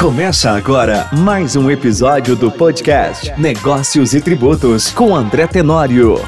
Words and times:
Começa 0.00 0.52
agora 0.52 1.10
mais 1.12 1.56
um 1.56 1.70
episódio 1.70 2.34
do 2.34 2.50
podcast 2.50 3.38
Negócios 3.38 4.14
e 4.14 4.20
Tributos 4.22 4.90
com 4.90 5.14
André 5.14 5.46
Tenório. 5.46 6.18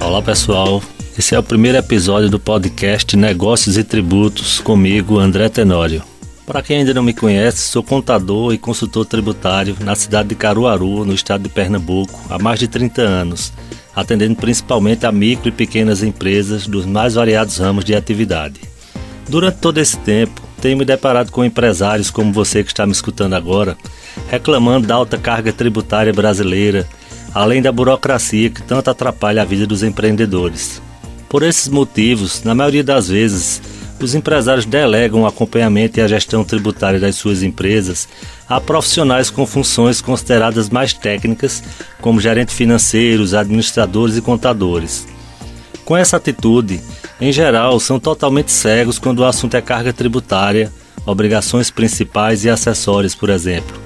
Olá 0.00 0.22
pessoal, 0.22 0.82
esse 1.18 1.34
é 1.34 1.38
o 1.38 1.42
primeiro 1.42 1.76
episódio 1.76 2.30
do 2.30 2.40
podcast 2.40 3.14
Negócios 3.18 3.76
e 3.76 3.84
Tributos 3.84 4.60
comigo, 4.60 5.18
André 5.18 5.50
Tenório. 5.50 6.02
Para 6.46 6.62
quem 6.62 6.78
ainda 6.78 6.94
não 6.94 7.02
me 7.02 7.12
conhece, 7.12 7.68
sou 7.68 7.82
contador 7.82 8.54
e 8.54 8.58
consultor 8.58 9.04
tributário 9.04 9.76
na 9.80 9.94
cidade 9.94 10.30
de 10.30 10.34
Caruaru, 10.34 11.04
no 11.04 11.12
estado 11.12 11.42
de 11.42 11.48
Pernambuco, 11.50 12.18
há 12.30 12.38
mais 12.38 12.58
de 12.58 12.66
30 12.66 13.02
anos, 13.02 13.52
atendendo 13.94 14.36
principalmente 14.36 15.04
a 15.04 15.12
micro 15.12 15.50
e 15.50 15.52
pequenas 15.52 16.02
empresas 16.02 16.66
dos 16.66 16.86
mais 16.86 17.12
variados 17.12 17.58
ramos 17.58 17.84
de 17.84 17.94
atividade. 17.94 18.67
Durante 19.28 19.56
todo 19.56 19.78
esse 19.78 19.96
tempo, 19.98 20.40
tenho 20.60 20.78
me 20.78 20.84
deparado 20.84 21.30
com 21.30 21.44
empresários 21.44 22.10
como 22.10 22.32
você 22.32 22.64
que 22.64 22.70
está 22.70 22.86
me 22.86 22.92
escutando 22.92 23.34
agora, 23.34 23.76
reclamando 24.28 24.86
da 24.86 24.94
alta 24.94 25.18
carga 25.18 25.52
tributária 25.52 26.12
brasileira, 26.12 26.88
além 27.34 27.60
da 27.60 27.70
burocracia 27.70 28.48
que 28.48 28.62
tanto 28.62 28.88
atrapalha 28.88 29.42
a 29.42 29.44
vida 29.44 29.66
dos 29.66 29.82
empreendedores. 29.82 30.80
Por 31.28 31.42
esses 31.42 31.68
motivos, 31.68 32.42
na 32.42 32.54
maioria 32.54 32.82
das 32.82 33.08
vezes, 33.08 33.60
os 34.00 34.14
empresários 34.14 34.64
delegam 34.64 35.22
o 35.22 35.26
acompanhamento 35.26 35.98
e 35.98 36.02
a 36.02 36.08
gestão 36.08 36.42
tributária 36.42 36.98
das 36.98 37.16
suas 37.16 37.42
empresas 37.42 38.08
a 38.48 38.58
profissionais 38.58 39.28
com 39.28 39.46
funções 39.46 40.00
consideradas 40.00 40.70
mais 40.70 40.94
técnicas, 40.94 41.62
como 42.00 42.18
gerentes 42.18 42.54
financeiros, 42.54 43.34
administradores 43.34 44.16
e 44.16 44.22
contadores. 44.22 45.06
Com 45.84 45.94
essa 45.96 46.16
atitude, 46.16 46.80
em 47.20 47.32
geral, 47.32 47.80
são 47.80 47.98
totalmente 47.98 48.52
cegos 48.52 48.98
quando 48.98 49.20
o 49.20 49.24
assunto 49.24 49.56
é 49.56 49.60
carga 49.60 49.92
tributária, 49.92 50.72
obrigações 51.04 51.70
principais 51.70 52.44
e 52.44 52.50
acessórias, 52.50 53.14
por 53.14 53.28
exemplo, 53.28 53.76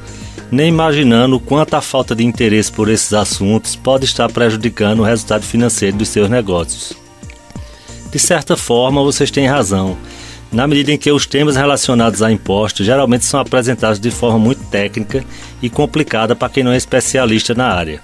nem 0.50 0.68
imaginando 0.68 1.36
o 1.36 1.40
quanto 1.40 1.74
a 1.74 1.80
falta 1.80 2.14
de 2.14 2.24
interesse 2.24 2.70
por 2.70 2.90
esses 2.90 3.14
assuntos 3.14 3.74
pode 3.74 4.04
estar 4.04 4.30
prejudicando 4.30 5.00
o 5.00 5.04
resultado 5.04 5.44
financeiro 5.44 5.96
dos 5.96 6.08
seus 6.08 6.28
negócios. 6.28 6.92
De 8.10 8.18
certa 8.18 8.56
forma, 8.56 9.02
vocês 9.02 9.30
têm 9.30 9.46
razão, 9.46 9.96
na 10.52 10.66
medida 10.66 10.92
em 10.92 10.98
que 10.98 11.10
os 11.10 11.24
temas 11.24 11.56
relacionados 11.56 12.22
a 12.22 12.30
impostos 12.30 12.84
geralmente 12.84 13.24
são 13.24 13.40
apresentados 13.40 13.98
de 13.98 14.10
forma 14.10 14.38
muito 14.38 14.62
técnica 14.64 15.24
e 15.62 15.70
complicada 15.70 16.36
para 16.36 16.50
quem 16.50 16.62
não 16.62 16.72
é 16.72 16.76
especialista 16.76 17.54
na 17.54 17.68
área. 17.68 18.02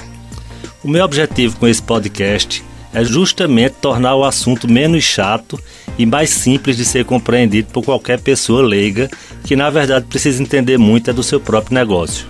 O 0.82 0.88
meu 0.88 1.04
objetivo 1.04 1.58
com 1.58 1.68
esse 1.68 1.82
podcast 1.82 2.64
é 2.92 3.04
justamente 3.04 3.74
tornar 3.80 4.14
o 4.14 4.24
assunto 4.24 4.70
menos 4.70 5.04
chato 5.04 5.58
e 5.98 6.06
mais 6.06 6.30
simples 6.30 6.76
de 6.76 6.84
ser 6.84 7.04
compreendido 7.04 7.68
por 7.72 7.84
qualquer 7.84 8.20
pessoa 8.20 8.62
leiga 8.62 9.10
que, 9.44 9.56
na 9.56 9.70
verdade, 9.70 10.06
precisa 10.06 10.42
entender 10.42 10.78
muito 10.78 11.10
é 11.10 11.12
do 11.12 11.22
seu 11.22 11.40
próprio 11.40 11.74
negócio. 11.74 12.26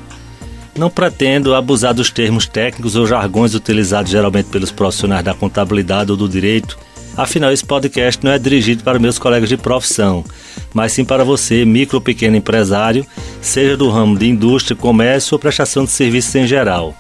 Não 0.76 0.88
pretendo 0.88 1.54
abusar 1.54 1.92
dos 1.92 2.10
termos 2.10 2.46
técnicos 2.46 2.96
ou 2.96 3.06
jargões 3.06 3.54
utilizados 3.54 4.10
geralmente 4.10 4.46
pelos 4.46 4.70
profissionais 4.70 5.24
da 5.24 5.34
contabilidade 5.34 6.10
ou 6.10 6.16
do 6.16 6.28
direito 6.28 6.78
Afinal, 7.18 7.50
esse 7.50 7.64
podcast 7.64 8.24
não 8.24 8.30
é 8.30 8.38
dirigido 8.38 8.84
para 8.84 8.96
meus 8.96 9.18
colegas 9.18 9.48
de 9.48 9.56
profissão, 9.56 10.24
mas 10.72 10.92
sim 10.92 11.04
para 11.04 11.24
você, 11.24 11.64
micro 11.64 11.96
ou 11.96 12.00
pequeno 12.00 12.36
empresário, 12.36 13.04
seja 13.42 13.76
do 13.76 13.90
ramo 13.90 14.16
de 14.16 14.28
indústria, 14.28 14.76
comércio 14.76 15.34
ou 15.34 15.38
prestação 15.40 15.84
de 15.84 15.90
serviços 15.90 16.32
em 16.36 16.46
geral. 16.46 16.96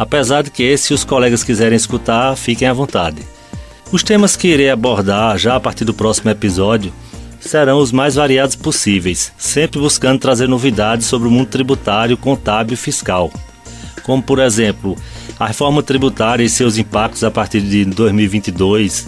Apesar 0.00 0.42
de 0.42 0.50
que, 0.50 0.78
se 0.78 0.94
os 0.94 1.04
colegas 1.04 1.44
quiserem 1.44 1.76
escutar, 1.76 2.34
fiquem 2.34 2.66
à 2.66 2.72
vontade. 2.72 3.18
Os 3.92 4.02
temas 4.02 4.34
que 4.34 4.48
irei 4.48 4.70
abordar 4.70 5.36
já 5.36 5.56
a 5.56 5.60
partir 5.60 5.84
do 5.84 5.92
próximo 5.92 6.30
episódio 6.30 6.90
serão 7.38 7.76
os 7.76 7.92
mais 7.92 8.14
variados 8.14 8.56
possíveis, 8.56 9.30
sempre 9.36 9.78
buscando 9.78 10.18
trazer 10.18 10.48
novidades 10.48 11.04
sobre 11.04 11.28
o 11.28 11.30
mundo 11.30 11.48
tributário, 11.48 12.16
contábil 12.16 12.72
e 12.72 12.78
fiscal. 12.78 13.30
Como, 14.02 14.22
por 14.22 14.38
exemplo, 14.38 14.96
a 15.38 15.48
reforma 15.48 15.82
tributária 15.82 16.44
e 16.44 16.48
seus 16.48 16.78
impactos 16.78 17.22
a 17.22 17.30
partir 17.30 17.60
de 17.60 17.84
2022 17.84 19.06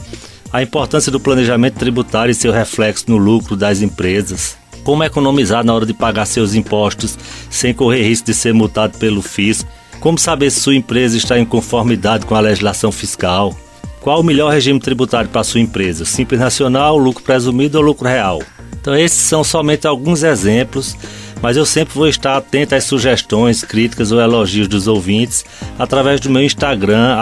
a 0.52 0.62
importância 0.62 1.10
do 1.10 1.18
planejamento 1.18 1.78
tributário 1.78 2.32
e 2.32 2.34
seu 2.34 2.52
reflexo 2.52 3.06
no 3.08 3.16
lucro 3.16 3.56
das 3.56 3.80
empresas, 3.80 4.58
como 4.84 5.02
economizar 5.02 5.64
na 5.64 5.72
hora 5.72 5.86
de 5.86 5.94
pagar 5.94 6.26
seus 6.26 6.54
impostos 6.54 7.18
sem 7.48 7.72
correr 7.72 8.02
risco 8.02 8.26
de 8.26 8.34
ser 8.34 8.52
multado 8.52 8.98
pelo 8.98 9.22
fisco, 9.22 9.71
como 10.02 10.18
saber 10.18 10.50
se 10.50 10.58
sua 10.58 10.74
empresa 10.74 11.16
está 11.16 11.38
em 11.38 11.44
conformidade 11.44 12.26
com 12.26 12.34
a 12.34 12.40
legislação 12.40 12.90
fiscal, 12.90 13.56
qual 14.00 14.20
o 14.20 14.24
melhor 14.24 14.52
regime 14.52 14.80
tributário 14.80 15.30
para 15.30 15.44
sua 15.44 15.60
empresa, 15.60 16.04
simples 16.04 16.40
nacional, 16.40 16.98
lucro 16.98 17.22
presumido 17.22 17.78
ou 17.78 17.84
lucro 17.84 18.08
real. 18.08 18.42
Então 18.80 18.96
esses 18.96 19.22
são 19.22 19.44
somente 19.44 19.86
alguns 19.86 20.24
exemplos, 20.24 20.96
mas 21.40 21.56
eu 21.56 21.64
sempre 21.64 21.94
vou 21.94 22.08
estar 22.08 22.36
atento 22.36 22.74
às 22.74 22.82
sugestões, 22.82 23.62
críticas 23.62 24.10
ou 24.10 24.20
elogios 24.20 24.66
dos 24.66 24.88
ouvintes 24.88 25.44
através 25.78 26.18
do 26.18 26.28
meu 26.28 26.42
Instagram, 26.42 27.16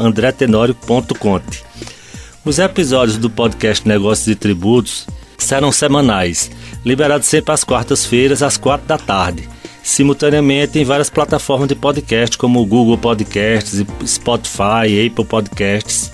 andretenorio.conte. 0.00 1.64
Os 2.44 2.60
episódios 2.60 3.18
do 3.18 3.28
podcast 3.28 3.86
Negócios 3.88 4.28
e 4.28 4.36
Tributos 4.36 5.04
serão 5.36 5.72
semanais, 5.72 6.48
liberados 6.84 7.26
sempre 7.26 7.52
às 7.52 7.64
quartas-feiras, 7.64 8.40
às 8.40 8.56
quatro 8.56 8.86
da 8.86 8.98
tarde, 8.98 9.48
simultaneamente 9.90 10.78
em 10.78 10.84
várias 10.84 11.10
plataformas 11.10 11.68
de 11.68 11.74
podcast, 11.74 12.38
como 12.38 12.64
Google 12.64 12.96
Podcasts, 12.96 13.84
Spotify, 14.06 15.06
Apple 15.06 15.24
Podcasts. 15.24 16.12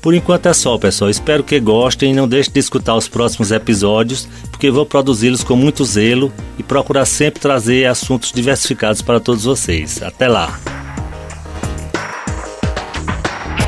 Por 0.00 0.12
enquanto 0.14 0.46
é 0.46 0.52
só, 0.52 0.76
pessoal. 0.76 1.08
Espero 1.08 1.44
que 1.44 1.60
gostem 1.60 2.10
e 2.10 2.14
não 2.14 2.26
deixem 2.26 2.52
de 2.52 2.58
escutar 2.58 2.96
os 2.96 3.06
próximos 3.06 3.52
episódios, 3.52 4.28
porque 4.50 4.70
vou 4.70 4.84
produzi-los 4.84 5.44
com 5.44 5.54
muito 5.54 5.84
zelo 5.84 6.32
e 6.58 6.62
procurar 6.62 7.06
sempre 7.06 7.40
trazer 7.40 7.86
assuntos 7.86 8.32
diversificados 8.32 9.00
para 9.00 9.20
todos 9.20 9.44
vocês. 9.44 10.02
Até 10.02 10.26
lá! 10.26 10.58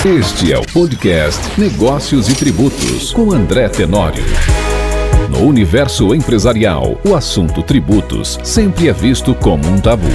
Este 0.05 0.53
é 0.53 0.59
o 0.59 0.67
podcast 0.67 1.41
Negócios 1.59 2.29
e 2.29 2.35
Tributos 2.35 3.13
com 3.13 3.33
André 3.33 3.69
Tenório. 3.69 4.25
No 5.29 5.43
universo 5.47 6.15
empresarial, 6.15 6.99
o 7.05 7.15
assunto 7.15 7.63
tributos 7.63 8.39
sempre 8.43 8.89
é 8.89 8.93
visto 8.93 9.35
como 9.35 9.67
um 9.67 9.79
tabu. 9.79 10.09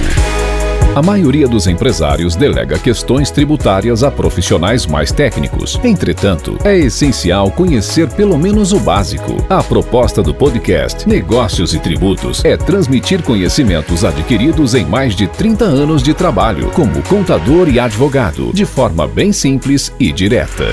A 0.94 1.02
maioria 1.02 1.46
dos 1.46 1.68
empresários 1.68 2.34
delega 2.34 2.76
questões 2.76 3.30
tributárias 3.30 4.02
a 4.02 4.10
profissionais 4.10 4.86
mais 4.86 5.12
técnicos. 5.12 5.78
Entretanto, 5.84 6.58
é 6.64 6.76
essencial 6.76 7.50
conhecer 7.50 8.08
pelo 8.08 8.36
menos 8.36 8.72
o 8.72 8.80
básico. 8.80 9.36
A 9.48 9.62
proposta 9.62 10.20
do 10.20 10.34
podcast 10.34 11.08
Negócios 11.08 11.74
e 11.74 11.78
Tributos 11.78 12.44
é 12.44 12.56
transmitir 12.56 13.22
conhecimentos 13.22 14.04
adquiridos 14.04 14.74
em 14.74 14.84
mais 14.84 15.14
de 15.14 15.28
30 15.28 15.64
anos 15.64 16.02
de 16.02 16.12
trabalho 16.12 16.70
como 16.70 17.02
contador 17.02 17.68
e 17.68 17.78
advogado, 17.78 18.50
de 18.52 18.64
forma 18.64 19.06
bem 19.06 19.32
simples 19.32 19.92
e 19.98 20.10
direta. 20.10 20.66